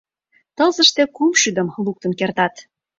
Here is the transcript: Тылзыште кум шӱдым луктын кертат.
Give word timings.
Тылзыште 0.55 1.03
кум 1.15 1.31
шӱдым 1.41 1.67
луктын 1.85 2.11
кертат. 2.19 2.55